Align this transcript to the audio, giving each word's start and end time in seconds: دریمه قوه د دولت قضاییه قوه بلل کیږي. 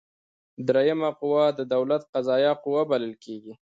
دریمه 0.67 1.09
قوه 1.19 1.45
د 1.57 1.59
دولت 1.73 2.01
قضاییه 2.13 2.53
قوه 2.63 2.81
بلل 2.91 3.13
کیږي. 3.23 3.53